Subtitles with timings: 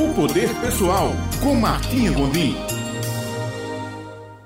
[0.00, 1.12] O Poder Pessoal,
[1.42, 2.56] com Martinha Gondim.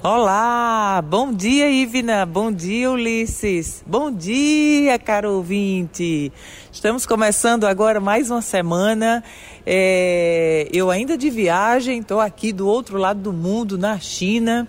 [0.03, 6.33] Olá, bom dia Ivna, bom dia Ulisses, bom dia caro ouvinte.
[6.73, 9.23] Estamos começando agora mais uma semana.
[9.65, 14.67] É, eu ainda de viagem, estou aqui do outro lado do mundo, na China,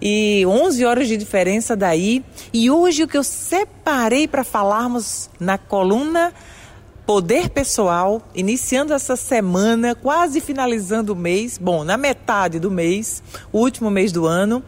[0.00, 2.24] e 11 horas de diferença daí.
[2.54, 6.32] E hoje o que eu separei para falarmos na coluna
[7.04, 13.22] Poder Pessoal, iniciando essa semana, quase finalizando o mês, bom, na metade do mês,
[13.52, 14.62] o último mês do ano,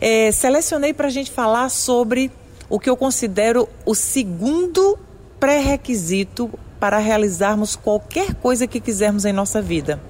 [0.00, 2.32] é, selecionei para a gente falar sobre
[2.68, 4.98] o que eu considero o segundo
[5.38, 10.00] pré-requisito para realizarmos qualquer coisa que quisermos em nossa vida.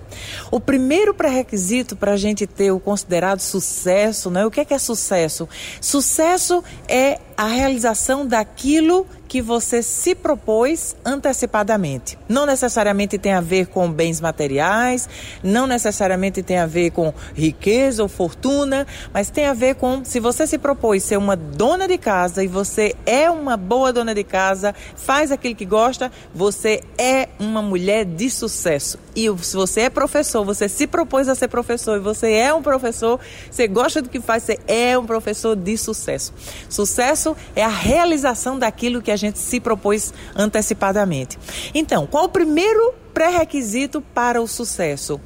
[0.51, 4.45] O primeiro pré-requisito para a gente ter o considerado sucesso, né?
[4.47, 5.48] o que é, que é sucesso?
[5.81, 12.19] Sucesso é a realização daquilo que você se propôs antecipadamente.
[12.29, 15.09] Não necessariamente tem a ver com bens materiais,
[15.43, 20.19] não necessariamente tem a ver com riqueza ou fortuna, mas tem a ver com se
[20.19, 24.25] você se propôs ser uma dona de casa e você é uma boa dona de
[24.25, 28.98] casa, faz aquilo que gosta, você é uma mulher de sucesso.
[29.15, 32.62] E se você é professor, você se propôs a ser professor e você é um
[32.62, 33.18] professor,
[33.50, 36.32] você gosta do que faz, você é um professor de sucesso.
[36.68, 41.36] Sucesso é a realização daquilo que a gente se propôs antecipadamente.
[41.74, 45.20] Então, qual o primeiro pré-requisito para o sucesso?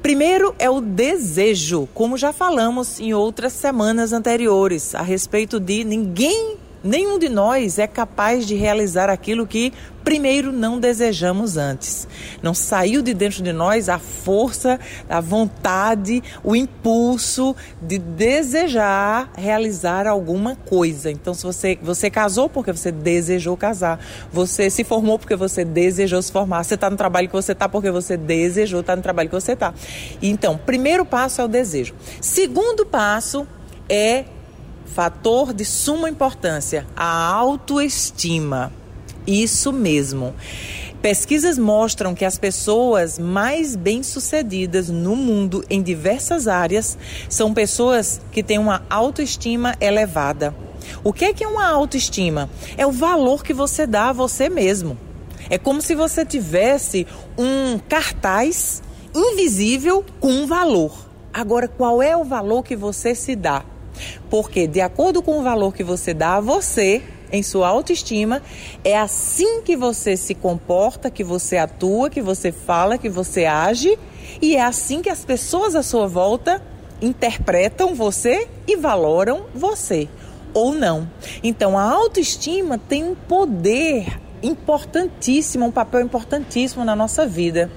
[0.00, 6.59] Primeiro é o desejo, como já falamos em outras semanas anteriores, a respeito de ninguém
[6.82, 12.08] Nenhum de nós é capaz de realizar aquilo que primeiro não desejamos antes.
[12.42, 20.06] Não saiu de dentro de nós a força, a vontade, o impulso de desejar realizar
[20.06, 21.10] alguma coisa.
[21.10, 24.00] Então, se você, você casou porque você desejou casar,
[24.32, 27.68] você se formou porque você desejou se formar, você está no trabalho que você está
[27.68, 29.74] porque você desejou estar tá no trabalho que você está.
[30.22, 31.94] Então, primeiro passo é o desejo.
[32.20, 33.46] Segundo passo
[33.88, 34.24] é
[34.94, 38.72] Fator de suma importância: a autoestima.
[39.26, 40.34] Isso mesmo.
[41.00, 46.98] Pesquisas mostram que as pessoas mais bem-sucedidas no mundo em diversas áreas
[47.28, 50.54] são pessoas que têm uma autoestima elevada.
[51.02, 52.50] O que é que é uma autoestima?
[52.76, 54.98] É o valor que você dá a você mesmo.
[55.48, 57.06] É como se você tivesse
[57.38, 58.82] um cartaz
[59.14, 60.92] invisível com um valor.
[61.32, 63.64] Agora, qual é o valor que você se dá?
[64.28, 67.02] Porque, de acordo com o valor que você dá a você,
[67.32, 68.42] em sua autoestima,
[68.84, 73.98] é assim que você se comporta, que você atua, que você fala, que você age,
[74.40, 76.62] e é assim que as pessoas à sua volta
[77.00, 80.08] interpretam você e valoram você,
[80.52, 81.08] ou não.
[81.42, 87.70] Então, a autoestima tem um poder importantíssimo, um papel importantíssimo na nossa vida,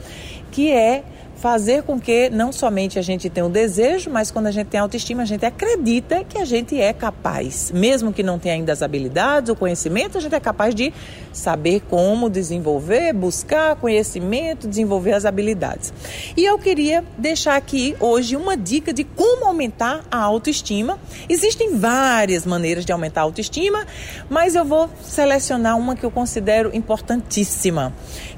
[0.52, 1.04] que é
[1.36, 4.80] fazer com que não somente a gente tenha o desejo, mas quando a gente tem
[4.80, 7.72] autoestima, a gente acredita que a gente é capaz.
[7.72, 10.94] Mesmo que não tenha ainda as habilidades, o conhecimento, a gente é capaz de
[11.32, 15.94] saber como desenvolver, buscar conhecimento, desenvolver as habilidades.
[16.38, 21.00] E eu queria deixar aqui hoje uma dica de como aumentar a autoestima.
[21.28, 23.86] Existem várias maneiras de aumentar a autoestima,
[24.30, 27.94] mas eu vou selecionar uma que eu considero importantíssima,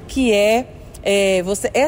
[0.08, 0.66] que é
[1.08, 1.86] é, você, é,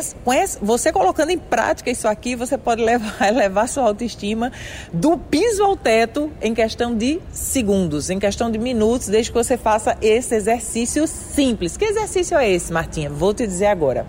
[0.62, 4.53] você colocando em prática isso aqui, você pode levar, elevar sua autoestima
[4.93, 9.59] do piso ao teto em questão de segundos, em questão de minutos, desde que você
[9.59, 11.77] faça esse exercício simples.
[11.77, 13.11] Que exercício é esse, Martinha?
[13.11, 14.07] Vou te dizer agora.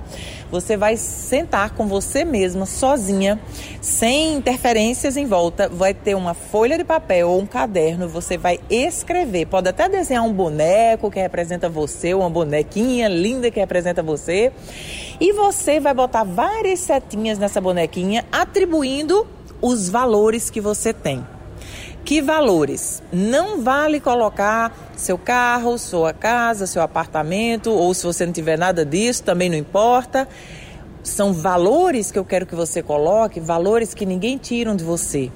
[0.52, 3.40] Você vai sentar com você mesma, sozinha,
[3.82, 8.60] sem interferências em volta, vai ter uma folha de papel ou um caderno, você vai
[8.68, 9.46] escrever.
[9.46, 14.52] Pode até desenhar um boneco que representa você, uma bonequinha linda que representa você.
[15.20, 19.28] E você vai botar várias setinhas nessa bonequinha, atribuindo
[19.62, 21.26] os valores que você tem.
[22.06, 23.04] Que valores?
[23.12, 28.86] Não vale colocar seu carro, sua casa, seu apartamento, ou se você não tiver nada
[28.86, 30.28] disso, também não importa.
[31.04, 35.30] São valores que eu quero que você coloque, valores que ninguém tiram de você.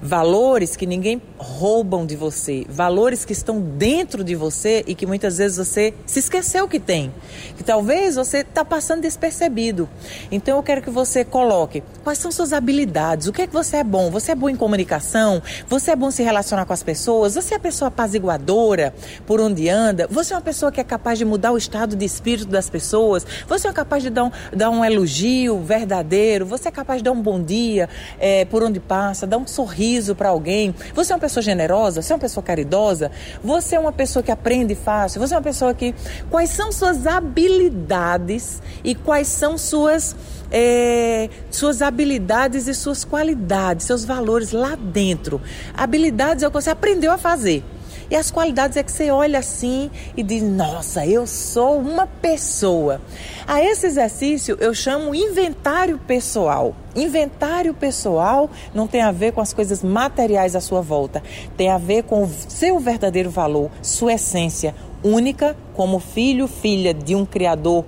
[0.00, 5.38] Valores que ninguém roubam de você, valores que estão dentro de você e que muitas
[5.38, 7.12] vezes você se esqueceu que tem,
[7.56, 9.88] que talvez você está passando despercebido.
[10.30, 13.78] Então eu quero que você coloque quais são suas habilidades, o que é que você
[13.78, 14.10] é bom.
[14.10, 17.56] Você é bom em comunicação, você é bom se relacionar com as pessoas, você é
[17.56, 18.94] a pessoa apaziguadora?
[19.26, 22.04] Por onde anda, você é uma pessoa que é capaz de mudar o estado de
[22.04, 26.70] espírito das pessoas, você é capaz de dar um, dar um elogio verdadeiro, você é
[26.70, 27.88] capaz de dar um bom dia
[28.18, 30.74] é, por onde passa, dar um sorriso para alguém?
[30.94, 32.00] Você é uma pessoa generosa?
[32.00, 33.10] Você é uma pessoa caridosa?
[33.44, 35.20] Você é uma pessoa que aprende fácil?
[35.20, 35.94] Você é uma pessoa que.
[36.30, 40.16] Quais são suas habilidades e quais são suas.
[40.52, 45.40] É, suas habilidades e suas qualidades, seus valores lá dentro.
[45.72, 47.62] Habilidades é o que você aprendeu a fazer.
[48.10, 53.00] E as qualidades é que você olha assim e diz: Nossa, eu sou uma pessoa.
[53.46, 56.74] A esse exercício eu chamo inventário pessoal.
[56.96, 61.22] Inventário pessoal não tem a ver com as coisas materiais à sua volta,
[61.56, 67.14] tem a ver com o seu verdadeiro valor, sua essência única como filho, filha de
[67.14, 67.84] um Criador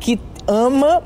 [0.00, 0.16] que
[0.46, 1.02] ama,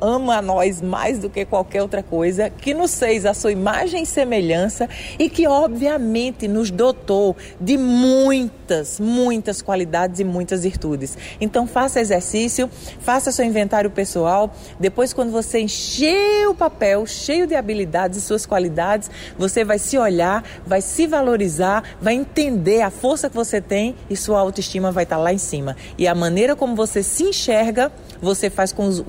[0.00, 4.02] ama a nós mais do que qualquer outra coisa, que nos fez a sua imagem
[4.02, 4.88] e semelhança
[5.18, 11.16] e que obviamente nos dotou de muitas, muitas qualidades e muitas virtudes.
[11.40, 12.68] Então faça exercício,
[13.00, 18.46] faça seu inventário pessoal, depois quando você encher o papel cheio de habilidades e suas
[18.46, 23.94] qualidades, você vai se olhar, vai se valorizar, vai entender a força que você tem
[24.08, 25.76] e sua autoestima vai estar lá em cima.
[25.96, 29.04] E a maneira como você se enxerga, você faz com, os,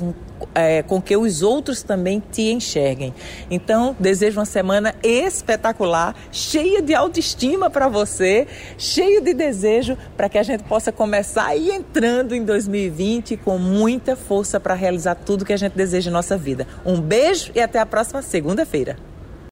[0.53, 3.13] é, com que os outros também te enxerguem.
[3.49, 10.37] Então, desejo uma semana espetacular, cheia de autoestima para você, cheia de desejo para que
[10.37, 15.45] a gente possa começar a ir entrando em 2020 com muita força para realizar tudo
[15.45, 16.67] que a gente deseja em nossa vida.
[16.85, 19.12] Um beijo e até a próxima segunda-feira.